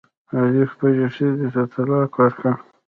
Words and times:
علي 0.37 0.63
خپلې 0.73 1.05
ښځې 1.15 1.47
ته 1.53 1.61
طلاق 1.73 2.11
ورکړ. 2.17 2.51